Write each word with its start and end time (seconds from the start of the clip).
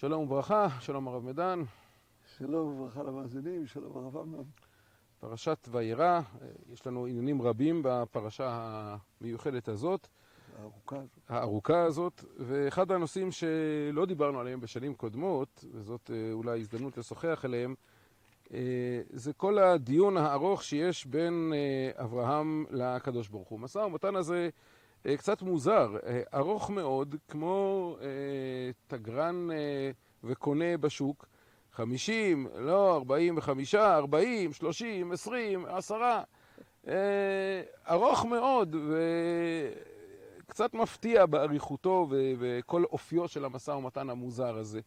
שלום 0.00 0.22
וברכה, 0.22 0.68
שלום 0.80 1.08
הרב 1.08 1.24
מדן. 1.24 1.62
שלום 2.38 2.68
וברכה 2.68 3.02
למאזינים, 3.02 3.66
שלום 3.66 3.96
הרב 3.96 4.16
אמנון. 4.16 4.44
פרשת 5.20 5.68
וירא, 5.70 6.20
יש 6.72 6.86
לנו 6.86 7.06
עניינים 7.06 7.42
רבים 7.42 7.80
בפרשה 7.84 8.48
המיוחדת 9.20 9.68
הזאת. 9.68 10.08
הארוכה 10.58 10.96
הזאת. 10.96 11.10
הארוכה 11.28 11.82
הזאת, 11.82 12.24
ואחד 12.38 12.92
הנושאים 12.92 13.28
שלא 13.32 14.06
דיברנו 14.06 14.40
עליהם 14.40 14.60
בשנים 14.60 14.94
קודמות, 14.94 15.64
וזאת 15.72 16.10
אולי 16.32 16.60
הזדמנות 16.60 16.98
לשוחח 16.98 17.44
עליהם, 17.44 17.74
זה 19.10 19.32
כל 19.36 19.58
הדיון 19.58 20.16
הארוך 20.16 20.62
שיש 20.62 21.06
בין 21.06 21.52
אברהם 21.94 22.64
לקדוש 22.70 23.28
ברוך 23.28 23.48
הוא. 23.48 23.60
משא 23.60 23.78
ומתן 23.78 24.16
הזה 24.16 24.48
קצת 25.16 25.42
מוזר, 25.42 25.96
ארוך 26.34 26.70
מאוד, 26.70 27.14
כמו 27.28 27.96
תגרן 28.86 29.48
וקונה 30.24 30.76
בשוק, 30.76 31.26
חמישים, 31.72 32.48
לא, 32.54 32.94
ארבעים 32.96 33.38
וחמישה, 33.38 33.96
ארבעים, 33.96 34.52
שלושים, 34.52 35.12
עשרים, 35.12 35.66
עשרה, 35.66 36.22
ארוך 37.90 38.24
מאוד 38.24 38.76
וקצת 40.46 40.74
מפתיע 40.74 41.26
באריכותו 41.26 42.06
וכל 42.38 42.84
אופיו 42.84 43.28
של 43.28 43.44
המשא 43.44 43.70
ומתן 43.70 44.10
המוזר 44.10 44.56
הזה. 44.56 44.80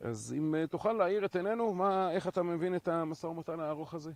אז 0.00 0.34
אם 0.38 0.54
תוכל 0.70 0.92
להאיר 0.92 1.24
את 1.24 1.36
עינינו, 1.36 1.74
מה, 1.74 2.10
איך 2.12 2.28
אתה 2.28 2.42
מבין 2.42 2.76
את 2.76 2.88
המשא 2.88 3.26
ומתן 3.26 3.60
הארוך 3.60 3.94
הזה? 3.94 4.12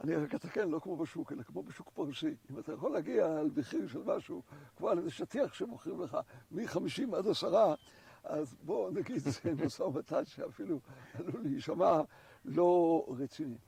אני 0.00 0.16
רק 0.16 0.34
אתקן, 0.34 0.68
לא 0.68 0.78
כמו 0.78 0.96
בשוק, 0.96 1.32
אלא 1.32 1.42
כמו 1.42 1.62
בשוק 1.62 1.90
פרסי. 1.94 2.34
אם 2.50 2.58
אתה 2.58 2.72
יכול 2.72 2.92
להגיע 2.92 3.38
על 3.38 3.50
מחיר 3.56 3.88
של 3.88 4.02
משהו, 4.02 4.42
כמו 4.76 4.88
על 4.88 4.98
איזה 4.98 5.10
שטיח 5.10 5.54
שמוכרים 5.54 6.00
לך 6.00 6.18
מ-50 6.50 7.16
עד 7.16 7.26
עשרה, 7.26 7.74
אז 8.24 8.56
בוא 8.62 8.90
נגיד, 8.90 9.18
זה 9.18 9.54
משא 9.64 9.82
ומתן 9.82 10.24
שאפילו 10.24 10.80
עלול 11.14 11.42
להישמע 11.42 12.00
לא 12.44 13.06
רציני. 13.18 13.58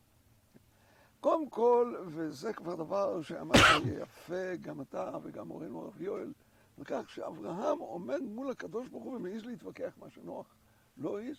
קודם 1.21 1.49
כל, 1.49 1.95
וזה 2.07 2.53
כבר 2.53 2.75
דבר 2.75 3.23
שאמרת 3.23 3.87
יפה, 4.03 4.57
גם 4.61 4.81
אתה 4.81 5.19
וגם 5.23 5.49
מורנו 5.49 5.83
הרב 5.83 6.03
יואל, 6.03 6.33
על 6.79 6.85
כך 6.85 7.11
שאברהם 7.11 7.79
עומד 7.79 8.21
מול 8.23 8.51
הקדוש 8.51 8.89
ברוך 8.89 9.05
הוא 9.05 9.17
ומעז 9.17 9.45
להתווכח 9.45 9.95
מה 10.01 10.11
שנוח 10.11 10.55
לא 10.97 11.19
העז. 11.19 11.37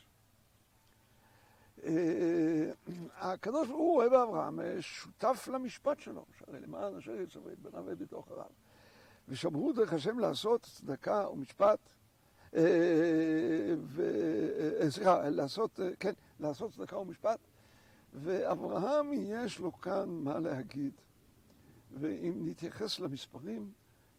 הקדוש 3.16 3.68
ברוך 3.68 3.80
הוא 3.80 3.96
אוהב 3.96 4.14
אברהם, 4.14 4.60
שותף 4.82 5.48
למשפט 5.54 6.00
שלו, 6.00 6.26
שהרי 6.38 6.60
למען 6.60 6.96
אשר 6.96 7.12
יצווה 7.12 7.54
את 7.54 7.60
בניו 7.60 7.84
ואת 7.86 7.98
ביתו 7.98 8.20
אחריו. 8.20 8.50
ושמרו 9.28 9.74
דרך 9.74 9.94
השם 9.94 10.20
לעשות 10.20 10.62
צדקה 10.62 11.30
ומשפט, 11.30 11.80
סליחה, 14.90 15.30
לעשות, 15.30 15.80
כן, 16.00 16.14
לעשות 16.40 16.72
צדקה 16.72 16.98
ומשפט, 16.98 17.40
ואברהם 18.14 19.12
יש 19.14 19.60
לו 19.60 19.74
כאן 19.74 20.10
מה 20.10 20.40
להגיד. 20.40 20.94
ואם 22.00 22.42
נתייחס 22.46 23.00
למספרים, 23.00 23.72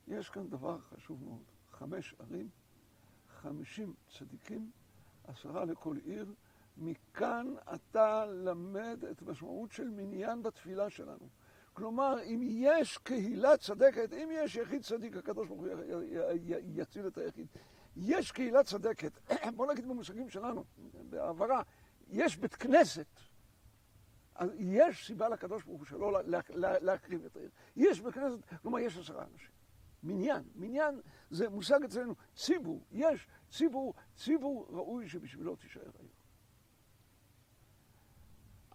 יש 0.09 0.31
כאן 0.31 0.49
דבר 0.49 0.79
חשוב 0.79 1.25
מאוד. 1.25 1.43
חמש 1.71 2.15
ערים, 2.19 2.49
חמישים 3.41 3.95
צדיקים, 4.19 4.71
עשרה 5.27 5.65
לכל 5.65 5.97
עיר, 6.05 6.27
מכאן 6.77 7.55
אתה 7.75 8.27
למד 8.27 9.05
את 9.11 9.23
המשמעות 9.23 9.73
של 9.73 9.89
מניין 9.89 10.43
בתפילה 10.43 10.91
שלנו. 10.91 11.29
כלומר, 11.73 12.23
אם 12.23 12.41
יש 12.43 12.99
קהילה 12.99 13.57
צדקת, 13.57 14.13
אם 14.13 14.29
יש 14.33 14.57
יחיד 14.57 14.83
צדיק, 14.83 15.17
הקדוש 15.17 15.49
ברוך 15.49 15.61
הוא 15.61 15.69
יציל 16.65 17.07
את 17.07 17.19
היחיד. 17.19 17.47
יש 17.97 18.33
קהילה 18.33 18.65
צדקת, 18.65 19.13
בוא 19.57 19.73
נגיד 19.73 19.89
במושגים 19.89 20.29
שלנו, 20.29 20.65
בעברה, 20.95 21.63
יש 22.09 22.37
בית 22.37 22.55
כנסת, 22.55 23.07
אז 24.35 24.51
יש 24.59 25.07
סיבה 25.07 25.29
לקדוש 25.29 25.65
ברוך 25.65 25.79
הוא 25.79 25.87
שלא 25.87 26.21
להקריב 26.81 27.25
את 27.25 27.37
העיר. 27.37 27.51
יש 27.77 28.01
בית 28.01 28.15
כנסת, 28.15 28.39
כלומר 28.63 28.79
יש 28.79 28.99
עשרה 28.99 29.25
אנשים. 29.33 29.51
מניין, 30.03 30.43
מניין 30.55 31.01
זה 31.31 31.49
מושג 31.49 31.85
אצלנו, 31.85 32.15
ציבור, 32.35 32.85
יש 32.93 33.29
ציבור, 33.51 33.95
ציבור 34.17 34.67
ראוי 34.71 35.09
שבשבילו 35.09 35.57
תישאר 35.57 35.91
העיר. 35.99 36.11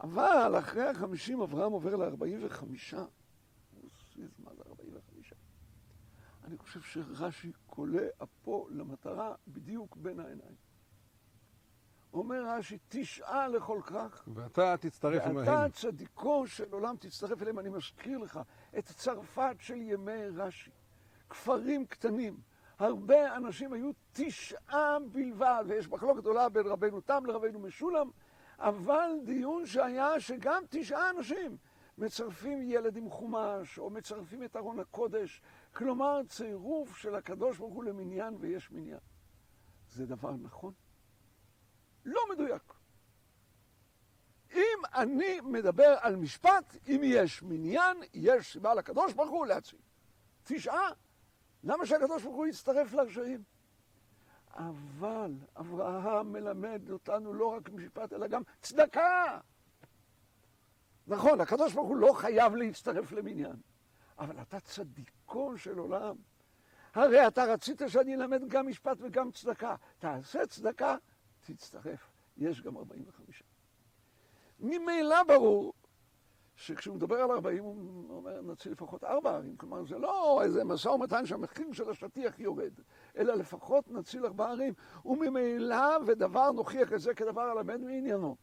אבל 0.04 0.56
אחרי 0.60 0.88
החמישים 0.88 1.42
אברהם 1.42 1.72
עובר 1.72 1.96
לארבעים 1.96 2.40
וחמישה. 2.46 3.06
מה 4.40 4.54
זה 4.56 4.64
ארבעים 4.68 4.94
וחמישה? 4.94 5.36
אני 6.44 6.58
חושב 6.58 6.82
שרש"י 6.82 7.52
קולע 7.68 8.08
פה 8.44 8.68
למטרה 8.72 9.36
בדיוק 9.48 9.96
בין 9.96 10.20
העיניים. 10.20 10.56
אומר 12.14 12.44
רש"י, 12.48 12.78
תשעה 12.90 13.48
לכל 13.48 13.80
כך. 13.84 14.24
ואתה 14.34 14.76
תצטרף 14.78 15.24
עמהם. 15.24 15.38
ואתה 15.38 15.74
צדיקו 15.74 16.48
של 16.48 16.72
עולם 16.72 16.96
תצטרף 17.00 17.42
אליהם. 17.42 17.60
אני 17.60 17.70
מזכיר 17.70 18.18
לך 18.18 18.40
את 18.78 18.86
צרפת 18.86 19.56
של 19.60 19.82
ימי 19.82 20.28
רש"י. 20.36 20.72
כפרים 21.30 21.86
קטנים. 21.86 22.40
הרבה 22.80 23.36
אנשים 23.38 23.74
היו 23.74 23.92
תשעה 24.14 24.98
בלבד, 25.12 25.64
ויש 25.68 25.90
מחלוקת 25.90 26.22
גדולה 26.22 26.50
בין 26.50 26.68
רבנו 26.68 27.02
תם 27.02 27.24
לרבנו 27.26 27.60
משולם, 27.60 28.10
אבל 28.62 29.12
דיון 29.24 29.66
שהיה 29.66 30.20
שגם 30.20 30.64
תשעה 30.70 31.10
אנשים 31.10 31.58
מצרפים 31.98 32.62
ילד 32.62 32.98
עם 32.98 33.10
חומש, 33.10 33.80
או 33.80 33.90
מצרפים 33.90 34.44
את 34.44 34.56
ארון 34.56 34.80
הקודש, 34.80 35.42
כלומר 35.74 36.22
צירוף 36.30 36.98
של 36.98 37.16
הקדוש 37.16 37.58
ברוך 37.58 37.74
הוא 37.74 37.84
למניין 37.84 38.36
ויש 38.40 38.72
מניין. 38.72 39.00
זה 39.90 40.06
דבר 40.06 40.32
נכון? 40.32 40.74
לא 42.06 42.22
מדויק. 42.32 42.74
אם 44.54 44.80
אני 44.94 45.42
מדבר 45.42 45.96
על 46.02 46.16
משפט, 46.16 46.76
אם 46.88 47.02
יש 47.04 47.44
מניין, 47.44 47.98
יש 48.14 48.52
סיבה 48.52 48.74
לקדוש 48.74 49.14
ברוך 49.14 49.30
הוא 49.30 49.46
להציל. 49.46 49.80
תשעה, 50.44 50.90
למה 51.64 51.86
שהקדוש 51.86 52.24
ברוך 52.24 52.36
הוא 52.36 52.48
יצטרף 52.48 52.94
לרשעים? 52.94 53.44
אבל 54.54 55.34
אברהם 55.56 56.34
מלמד 56.34 56.90
אותנו 56.90 57.34
לא 57.34 57.48
רק 57.48 57.70
משפט, 57.70 58.14
אלא 58.14 58.28
גם 58.28 58.42
צדקה. 58.62 59.40
נכון, 61.08 61.42
הקדוש 61.42 61.74
ברוך 61.74 61.88
הוא 61.88 61.98
לא 61.98 62.14
חייב 62.14 62.56
להצטרף 62.56 63.12
למניין, 63.12 63.56
אבל 64.20 64.42
אתה 64.42 64.60
צדיקו 64.60 65.58
של 65.58 65.78
עולם. 65.78 66.16
הרי 66.94 67.28
אתה 67.28 67.44
רצית 67.44 67.82
שאני 67.88 68.16
אלמד 68.16 68.48
גם 68.48 68.68
משפט 68.68 68.98
וגם 69.02 69.32
צדקה. 69.32 69.76
תעשה 70.00 70.46
צדקה, 70.46 70.96
תצטרף. 71.42 72.12
יש 72.38 72.62
גם 72.62 72.78
45. 72.78 73.44
ממילא 74.60 75.24
ברור 75.24 75.74
שכשהוא 76.62 76.96
מדבר 76.96 77.16
על 77.16 77.32
40 77.32 77.64
הוא 77.64 78.16
אומר 78.16 78.42
נציל 78.42 78.72
לפחות 78.72 79.04
ארבע 79.04 79.36
ערים, 79.36 79.58
כלומר 79.58 79.86
זה 79.86 79.98
לא 79.98 80.42
איזה 80.44 80.64
משא 80.64 80.88
ומתן 80.88 81.26
שהמחיר 81.26 81.74
של 81.74 81.90
השטיח 81.90 82.40
יורד, 82.40 82.74
אלא 83.18 83.34
לפחות 83.34 83.92
נציל 83.92 84.26
ארבע 84.26 84.50
ערים, 84.50 84.74
וממילא 85.06 85.98
ודבר 86.08 86.52
נוכיח 86.52 86.94
את 86.94 87.00
זה 87.00 87.14
כדבר 87.14 87.42
הלמד 87.42 87.78
מעניינו. 87.82 88.36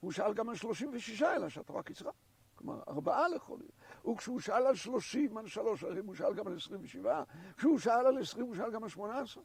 הוא 0.00 0.12
שאל 0.12 0.34
גם 0.34 0.48
על 0.48 0.54
36 0.54 1.22
אלא 1.22 1.48
שהתורה 1.48 1.82
קיצרה, 1.82 2.12
כלומר 2.54 2.82
ארבעה 2.88 3.28
לכל 3.28 3.58
עיר, 3.60 4.12
וכשהוא 4.14 4.40
שאל 4.40 4.66
על 4.66 4.74
30, 4.74 5.38
על 5.38 5.46
שלוש 5.46 5.84
ערים, 5.84 6.06
הוא 6.06 6.14
שאל 6.14 6.34
גם 6.34 6.46
על 6.46 6.56
27, 6.56 7.22
כשהוא 7.56 7.78
שאל 7.78 8.06
על 8.06 8.18
20 8.18 8.46
הוא 8.46 8.54
שאל 8.54 8.70
גם 8.70 8.82
על 8.82 8.88
18. 8.88 9.42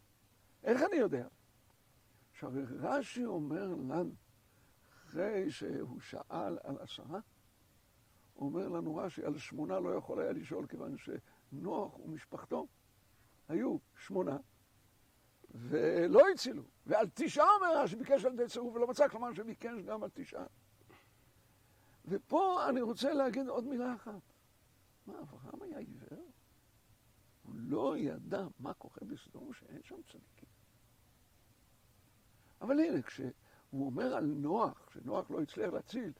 איך 0.63 0.81
אני 0.91 0.95
יודע? 0.95 1.27
שהרי 2.33 2.63
רש"י 2.79 3.25
אומר 3.25 3.67
לנו, 3.67 4.11
אחרי 5.05 5.51
שהוא 5.51 5.99
שאל 5.99 6.57
על 6.63 6.77
עשרה, 6.79 7.19
אומר 8.41 8.67
לנו 8.67 8.95
רש"י, 8.95 9.25
על 9.25 9.37
שמונה 9.37 9.79
לא 9.79 9.89
יכול 9.89 10.21
היה 10.21 10.31
לשאול, 10.31 10.67
כיוון 10.67 10.95
שנוח 10.97 11.99
ומשפחתו 11.99 12.67
היו 13.47 13.77
שמונה, 13.97 14.37
ולא 15.51 16.21
הצילו. 16.33 16.63
ועל 16.85 17.07
תשעה 17.13 17.47
אומר 17.55 17.77
רש"י, 17.77 17.95
ביקש 17.95 18.25
על 18.25 18.33
ידי 18.33 18.47
צירוף 18.47 18.75
ולא 18.75 18.87
מצא, 18.87 19.07
כלומר 19.07 19.33
שביקש 19.33 19.81
גם 19.85 20.03
על 20.03 20.09
תשעה. 20.13 20.45
ופה 22.05 22.69
אני 22.69 22.81
רוצה 22.81 23.13
להגיד 23.13 23.47
עוד 23.47 23.63
מילה 23.63 23.95
אחת. 23.95 24.21
מה, 25.07 25.19
אברהם 25.19 25.61
היה 25.61 25.77
עיוור? 25.77 26.31
הוא 27.43 27.55
לא 27.57 27.97
ידע 27.97 28.47
מה 28.59 28.73
כוחה 28.73 29.05
בסדום 29.05 29.53
שאין 29.53 29.83
שם 29.83 30.01
צדיקים. 30.07 30.49
אבל 32.61 32.79
הנה, 32.79 33.01
כשהוא 33.01 33.85
אומר 33.85 34.15
על 34.15 34.25
נוח, 34.25 34.89
שנוח 34.93 35.31
לא 35.31 35.41
הצליח 35.41 35.73
להציל, 35.73 36.11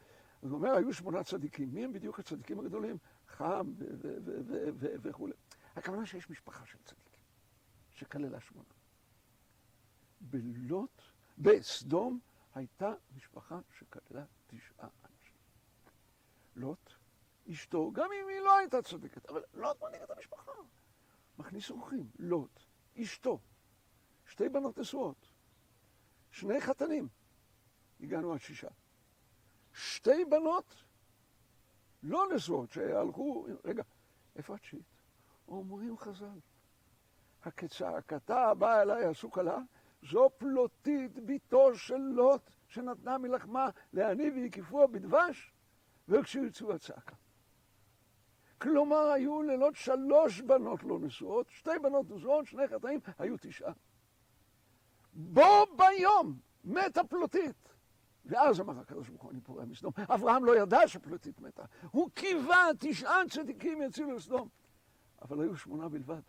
הוא 0.41 0.51
אומר, 0.51 0.71
היו 0.71 0.93
שמונה 0.93 1.23
צדיקים. 1.23 1.69
מי 1.73 1.83
הם 1.83 1.93
בדיוק 1.93 2.19
הצדיקים 2.19 2.59
הגדולים? 2.59 2.97
חם 3.27 3.73
וכולי. 5.01 5.33
הכוונה 5.75 6.05
שיש 6.05 6.29
משפחה 6.29 6.65
של 6.65 6.77
צדיקים, 6.85 7.21
שכללה 7.89 8.39
שמונה. 8.39 8.69
בלוט, 10.21 11.01
בסדום, 11.37 12.19
הייתה 12.55 12.93
משפחה 13.15 13.59
שכללה 13.79 14.25
תשעה 14.47 14.89
אנשים. 15.05 15.35
לוט, 16.55 16.93
אשתו, 17.51 17.91
גם 17.91 18.09
אם 18.21 18.27
היא 18.29 18.39
לא 18.39 18.57
הייתה 18.57 18.81
צדיקת, 18.81 19.25
אבל 19.25 19.43
לוט 19.53 19.83
מנהיג 19.83 20.01
את 20.01 20.11
המשפחה. 20.11 20.51
מכניס 21.37 21.69
אורחים, 21.69 22.09
לוט, 22.19 22.59
אשתו, 23.01 23.39
שתי 24.25 24.49
בנות 24.49 24.77
נשואות. 24.77 25.31
שני 26.31 26.61
חתנים, 26.61 27.07
הגענו 27.99 28.33
עד 28.33 28.39
שישה. 28.39 28.69
שתי 29.73 30.25
בנות 30.25 30.83
לא 32.03 32.25
נשואות 32.35 32.71
שהלכו, 32.71 33.47
רגע, 33.65 33.83
איפה 34.35 34.55
התשיעית? 34.55 34.85
אומרים 35.47 35.97
חז"ל, 35.97 36.39
הכצעקתה 37.43 38.47
הבאה 38.47 38.81
אליי 38.81 39.05
עשו 39.05 39.31
כלה, 39.31 39.57
זו 40.11 40.29
פלוטית 40.37 41.19
ביתו 41.19 41.75
של 41.75 41.97
לוט, 41.97 42.51
שנתנה 42.67 43.17
מלחמה 43.17 43.69
לעני 43.93 44.29
והקיפוה 44.29 44.87
בדבש, 44.87 45.53
וכשיצאו 46.07 46.73
הצעקה. 46.73 47.15
כלומר, 48.57 49.09
היו 49.09 49.41
ללוט 49.41 49.75
שלוש 49.75 50.41
בנות 50.41 50.83
לא 50.83 50.99
נשואות, 50.99 51.49
שתי 51.49 51.79
בנות 51.81 52.09
נשואות, 52.09 52.45
שני 52.45 52.67
חטאים, 52.67 52.99
היו 53.19 53.35
תשעה. 53.41 53.73
בו 55.13 55.65
ביום 55.77 56.39
מתה 56.63 57.03
פלוטית. 57.03 57.70
ואז 58.25 58.61
אמר 58.61 58.79
הקדוש 58.79 59.09
ברוך 59.09 59.23
הוא, 59.23 59.31
אני 59.31 59.41
פורע 59.41 59.65
מסדום. 59.65 59.91
אברהם 59.97 60.45
לא 60.45 60.57
ידע 60.57 60.87
שפלוטית 60.87 61.39
מתה. 61.39 61.63
הוא 61.91 62.09
קיווה 62.13 62.67
תשעה 62.79 63.17
צדיקים 63.29 63.81
יצילו 63.81 64.15
לסדום. 64.15 64.49
אבל 65.21 65.41
היו 65.41 65.57
שמונה 65.57 65.89
בלבד. 65.89 66.21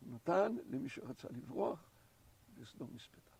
הוא 0.00 0.14
נתן 0.14 0.56
למי 0.66 0.88
שרצה 0.88 1.28
לברוח, 1.30 1.90
וסדום 2.58 2.90
נספתה. 2.94 3.30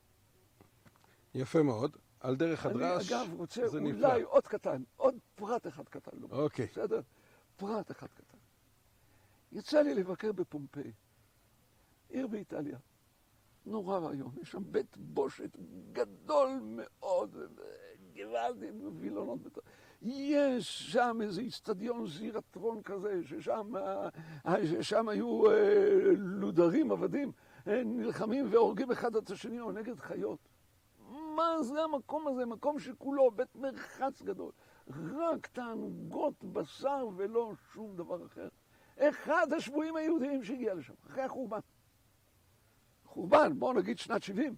יפה 1.35 1.63
מאוד. 1.63 1.97
על 2.21 2.37
דרך 2.37 2.67
הדרש, 2.67 3.13
אני 3.13 3.23
אגב 3.23 3.33
רוצה 3.35 3.69
זה 3.69 3.79
אולי 3.79 3.93
נפלא. 3.93 4.15
עוד 4.25 4.47
קטן, 4.47 4.83
עוד 4.97 5.15
פרט 5.35 5.67
אחד 5.67 5.89
קטן. 5.89 6.11
לא 6.21 6.29
אוקיי. 6.31 6.67
בסדר? 6.67 7.01
פרט 7.57 7.91
אחד 7.91 8.07
קטן. 8.07 8.39
יצא 9.53 9.81
לי 9.81 9.95
לבקר 9.95 10.33
בפומפיי, 10.33 10.93
עיר 12.09 12.27
באיטליה. 12.27 12.79
נורא 13.67 13.99
ואיום, 13.99 14.33
יש 14.43 14.51
שם 14.51 14.63
בית 14.67 14.97
בושת 14.97 15.57
גדול 15.93 16.49
מאוד, 16.63 17.37
גוואלדי, 18.17 18.67
וילונות 19.01 19.43
בתוך. 19.43 19.65
יש 20.03 20.93
שם 20.93 21.19
איזה 21.23 21.41
איצטדיון 21.41 22.07
זירטרון 22.07 22.83
כזה, 22.83 23.21
ששם 23.25 23.73
אה, 24.47 24.67
ששם 24.67 25.09
היו 25.09 25.51
אה, 25.51 26.13
לודרים, 26.17 26.93
עבדים, 26.93 27.33
אה, 27.67 27.83
נלחמים 27.85 28.47
והורגים 28.51 28.91
אחד 28.91 29.17
את 29.17 29.31
השני 29.31 29.61
או 29.61 29.73
נגד 29.73 30.01
חיות. 30.01 30.39
מה 31.37 31.63
זה 31.63 31.83
המקום 31.83 32.29
הזה? 32.29 32.47
מקום 32.47 32.79
שכולו 32.79 33.31
בית 33.31 33.57
מרחץ 33.57 34.23
גדול. 34.23 34.53
רק 34.89 35.47
תענוגות 35.47 36.45
בשר 36.45 37.09
ולא 37.17 37.53
שום 37.73 37.97
דבר 37.97 38.27
אחר. 38.27 38.49
אחד 38.99 39.47
השבויים 39.57 39.97
היהודיים 39.97 40.45
שהגיע 40.45 40.75
לשם, 40.75 40.95
אחרי 41.07 41.23
החורבן. 41.23 41.59
חורבן, 43.15 43.59
בואו 43.59 43.73
נגיד 43.73 43.99
שנת 43.99 44.23
70. 44.23 44.55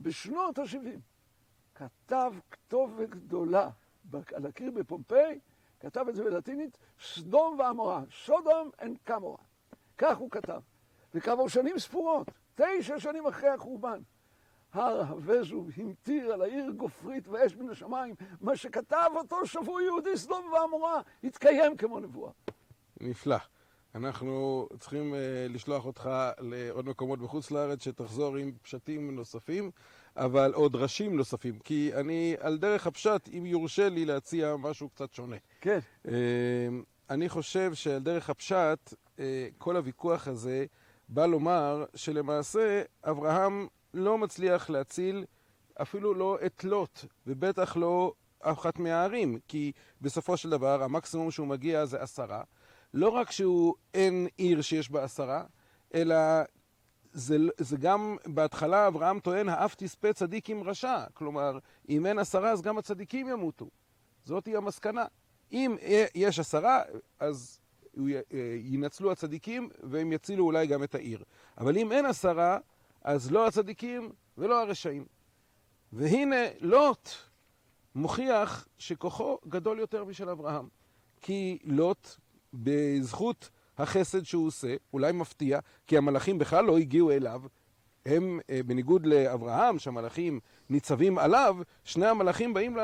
בשנות 0.00 0.58
ה-70 0.58 1.00
כתב 1.74 2.32
כתובת 2.50 3.08
גדולה 3.08 3.70
על 4.12 4.46
הקיר 4.46 4.70
בפומפיי, 4.70 5.40
כתב 5.80 6.04
את 6.08 6.14
זה 6.14 6.24
בלטינית, 6.24 6.78
סדום 7.00 7.58
ועמורה, 7.58 8.02
Sodom 8.24 8.70
and 8.82 8.98
Gomorrah. 9.04 9.36
כך 9.98 10.16
הוא 10.16 10.30
כתב. 10.30 10.60
וכעבור 11.14 11.48
שנים 11.48 11.78
ספורות, 11.78 12.30
תשע 12.54 13.00
שנים 13.00 13.26
אחרי 13.26 13.48
החורבן, 13.48 14.00
הר 14.72 15.00
הבזו 15.00 15.64
המטיר 15.76 16.32
על 16.32 16.42
העיר 16.42 16.70
גופרית 16.70 17.28
ואש 17.28 17.56
מן 17.56 17.70
השמיים, 17.70 18.14
מה 18.40 18.56
שכתב 18.56 19.10
אותו 19.16 19.46
שבוי 19.46 19.84
יהודי 19.84 20.16
סדום 20.16 20.52
ועמורה, 20.52 21.00
התקיים 21.24 21.76
כמו 21.76 22.00
נבואה. 22.00 22.32
נפלא. 23.00 23.36
אנחנו 23.94 24.68
צריכים 24.78 25.14
uh, 25.14 25.52
לשלוח 25.52 25.86
אותך 25.86 26.10
לעוד 26.38 26.88
מקומות 26.88 27.18
בחוץ 27.18 27.50
לארץ, 27.50 27.84
שתחזור 27.84 28.36
עם 28.36 28.52
פשטים 28.62 29.16
נוספים, 29.16 29.70
אבל 30.16 30.52
עוד 30.54 30.72
דרשים 30.72 31.16
נוספים, 31.16 31.58
כי 31.58 31.90
אני 31.94 32.34
על 32.40 32.58
דרך 32.58 32.86
הפשט, 32.86 33.28
אם 33.38 33.46
יורשה 33.46 33.88
לי 33.88 34.04
להציע 34.04 34.56
משהו 34.56 34.88
קצת 34.88 35.12
שונה. 35.12 35.36
כן. 35.60 35.78
Uh, 36.06 36.10
אני 37.10 37.28
חושב 37.28 37.74
שעל 37.74 38.02
דרך 38.02 38.30
הפשט, 38.30 38.94
uh, 39.16 39.20
כל 39.58 39.76
הוויכוח 39.76 40.28
הזה 40.28 40.66
בא 41.08 41.26
לומר 41.26 41.84
שלמעשה 41.94 42.82
אברהם 43.04 43.66
לא 43.94 44.18
מצליח 44.18 44.70
להציל 44.70 45.24
אפילו 45.82 46.14
לא 46.14 46.38
את 46.46 46.64
לוט, 46.64 47.04
ובטח 47.26 47.76
לא 47.76 48.12
אחת 48.40 48.78
מהערים, 48.78 49.38
כי 49.48 49.72
בסופו 50.00 50.36
של 50.36 50.50
דבר 50.50 50.82
המקסימום 50.82 51.30
שהוא 51.30 51.46
מגיע 51.46 51.86
זה 51.86 52.02
עשרה. 52.02 52.42
לא 52.94 53.08
רק 53.08 53.30
שהוא 53.30 53.74
אין 53.94 54.26
עיר 54.36 54.62
שיש 54.62 54.90
בה 54.90 55.04
עשרה, 55.04 55.44
אלא 55.94 56.16
זה, 57.12 57.36
זה 57.58 57.76
גם, 57.76 58.16
בהתחלה 58.26 58.86
אברהם 58.86 59.20
טוען, 59.20 59.48
האף 59.48 59.74
תספה 59.74 60.12
צדיק 60.12 60.50
עם 60.50 60.62
רשע. 60.62 61.04
כלומר, 61.14 61.58
אם 61.88 62.06
אין 62.06 62.18
עשרה, 62.18 62.50
אז 62.50 62.62
גם 62.62 62.78
הצדיקים 62.78 63.28
ימותו. 63.28 63.70
זאת 64.24 64.46
היא 64.46 64.56
המסקנה. 64.56 65.04
אם 65.52 65.76
יש 66.14 66.38
עשרה, 66.38 66.82
אז 67.20 67.60
ינצלו 68.60 69.12
הצדיקים, 69.12 69.68
והם 69.82 70.12
יצילו 70.12 70.44
אולי 70.44 70.66
גם 70.66 70.82
את 70.82 70.94
העיר. 70.94 71.24
אבל 71.58 71.78
אם 71.78 71.92
אין 71.92 72.06
עשרה, 72.06 72.58
אז 73.02 73.32
לא 73.32 73.46
הצדיקים 73.46 74.12
ולא 74.38 74.60
הרשעים. 74.60 75.04
והנה 75.92 76.42
לוט 76.60 77.08
מוכיח 77.94 78.68
שכוחו 78.78 79.38
גדול 79.48 79.78
יותר 79.78 80.04
משל 80.04 80.28
אברהם. 80.28 80.68
כי 81.20 81.58
לוט, 81.64 82.16
בזכות 82.62 83.50
החסד 83.78 84.22
שהוא 84.22 84.46
עושה, 84.46 84.74
אולי 84.92 85.12
מפתיע, 85.12 85.58
כי 85.86 85.96
המלאכים 85.96 86.38
בכלל 86.38 86.64
לא 86.64 86.78
הגיעו 86.78 87.10
אליו. 87.10 87.42
הם, 88.06 88.40
בניגוד 88.66 89.06
לאברהם, 89.06 89.78
שהמלאכים 89.78 90.40
ניצבים 90.70 91.18
עליו, 91.18 91.56
שני 91.84 92.06
המלאכים 92.06 92.54
באים 92.54 92.76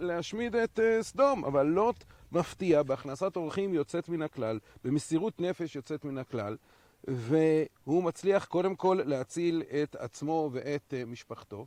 להשמיד 0.00 0.56
את 0.56 0.80
סדום. 1.00 1.44
אבל 1.44 1.66
לוט 1.66 2.04
מפתיע, 2.32 2.82
בהכנסת 2.82 3.36
אורחים 3.36 3.74
יוצאת 3.74 4.08
מן 4.08 4.22
הכלל, 4.22 4.58
במסירות 4.84 5.40
נפש 5.40 5.76
יוצאת 5.76 6.04
מן 6.04 6.18
הכלל. 6.18 6.56
והוא 7.04 8.02
מצליח 8.02 8.44
קודם 8.44 8.74
כל 8.76 9.00
להציל 9.04 9.62
את 9.82 9.96
עצמו 9.96 10.50
ואת 10.52 10.94
משפחתו, 11.06 11.66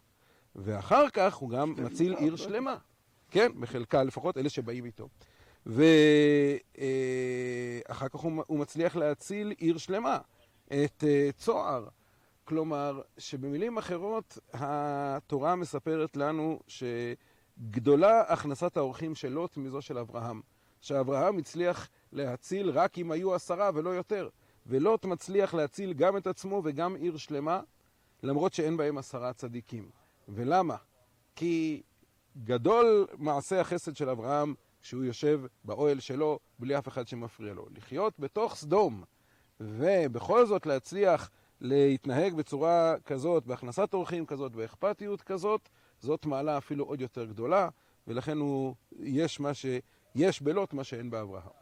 ואחר 0.55 1.09
כך 1.09 1.35
הוא 1.35 1.49
גם 1.49 1.73
מציל 1.77 2.13
עיר 2.13 2.35
שלמה. 2.35 2.75
כן, 3.31 3.51
בחלקה, 3.59 4.03
לפחות 4.03 4.37
אלה 4.37 4.49
שבאים 4.49 4.85
איתו. 4.85 5.09
ואחר 5.65 5.87
כך 8.09 8.19
הוא 8.19 8.59
מצליח 8.59 8.95
להציל 8.95 9.53
עיר 9.57 9.77
שלמה, 9.77 10.17
את 10.67 11.03
צוהר. 11.37 11.87
כלומר, 12.43 13.01
שבמילים 13.17 13.77
אחרות, 13.77 14.37
התורה 14.53 15.55
מספרת 15.55 16.17
לנו 16.17 16.59
שגדולה 16.67 18.21
הכנסת 18.21 18.77
האורחים 18.77 19.15
של 19.15 19.29
לוט 19.29 19.57
מזו 19.57 19.81
של 19.81 19.97
אברהם. 19.97 20.41
שאברהם 20.81 21.37
הצליח 21.37 21.89
להציל 22.11 22.69
רק 22.69 22.97
אם 22.97 23.11
היו 23.11 23.35
עשרה 23.35 23.69
ולא 23.73 23.89
יותר. 23.89 24.29
ולוט 24.65 25.05
מצליח 25.05 25.53
להציל 25.53 25.93
גם 25.93 26.17
את 26.17 26.27
עצמו 26.27 26.61
וגם 26.65 26.95
עיר 26.95 27.17
שלמה, 27.17 27.61
למרות 28.23 28.53
שאין 28.53 28.77
בהם 28.77 28.97
עשרה 28.97 29.33
צדיקים. 29.33 29.89
ולמה? 30.29 30.75
כי 31.35 31.81
גדול 32.43 33.07
מעשה 33.17 33.61
החסד 33.61 33.95
של 33.95 34.09
אברהם 34.09 34.53
כשהוא 34.81 35.03
יושב 35.03 35.41
באוהל 35.63 35.99
שלו 35.99 36.39
בלי 36.59 36.77
אף 36.77 36.87
אחד 36.87 37.07
שמפריע 37.07 37.53
לו. 37.53 37.65
לחיות 37.75 38.19
בתוך 38.19 38.55
סדום, 38.55 39.03
ובכל 39.59 40.45
זאת 40.45 40.65
להצליח 40.65 41.29
להתנהג 41.61 42.33
בצורה 42.33 42.95
כזאת, 43.05 43.45
בהכנסת 43.45 43.93
אורחים 43.93 44.25
כזאת, 44.25 44.51
באכפתיות 44.51 45.21
כזאת, 45.21 45.69
זאת 45.99 46.25
מעלה 46.25 46.57
אפילו 46.57 46.85
עוד 46.85 47.01
יותר 47.01 47.25
גדולה, 47.25 47.69
ולכן 48.07 48.37
הוא, 48.37 48.75
יש 48.99 49.39
מה 49.39 49.53
שיש 49.53 50.41
בלוט, 50.41 50.73
מה 50.73 50.83
שאין 50.83 51.09
באברהם. 51.09 51.61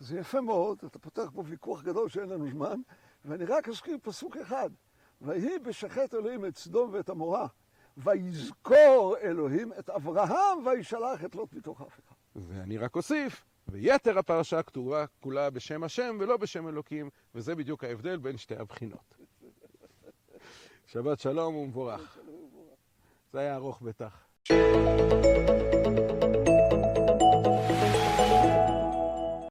זה 0.00 0.18
יפה 0.18 0.40
מאוד, 0.40 0.78
אתה 0.86 0.98
פותח 0.98 1.30
פה 1.34 1.42
ויכוח 1.46 1.82
גדול 1.82 2.08
שאין 2.08 2.28
לנו 2.28 2.50
זמן, 2.50 2.80
ואני 3.24 3.44
רק 3.44 3.68
אזכיר 3.68 3.96
פסוק 4.02 4.36
אחד. 4.36 4.70
ויהי 5.20 5.58
בשחט 5.58 6.14
אלוהים 6.14 6.46
את 6.46 6.56
סדום 6.56 6.90
ואת 6.92 7.10
עמורה, 7.10 7.46
ויזכור 8.04 9.16
אלוהים 9.22 9.72
את 9.78 9.90
אברהם, 9.90 10.66
וישלח 10.66 11.24
את 11.24 11.34
לוט 11.34 11.54
מתוך 11.54 11.80
ההפיכה. 11.80 12.14
ואני 12.36 12.78
רק 12.78 12.96
אוסיף, 12.96 13.44
ויתר 13.68 14.18
הפרשה 14.18 14.62
כתובה 14.62 15.04
כולה 15.20 15.50
בשם 15.50 15.84
השם 15.84 16.16
ולא 16.20 16.36
בשם 16.36 16.68
אלוקים, 16.68 17.10
וזה 17.34 17.54
בדיוק 17.54 17.84
ההבדל 17.84 18.16
בין 18.16 18.36
שתי 18.36 18.56
הבחינות. 18.56 19.14
שבת 20.86 21.20
שלום 21.20 21.56
ומבורך. 21.56 22.18
זה 23.32 23.38
היה 23.38 23.54
ארוך 23.54 23.82
בטח. 23.82 24.26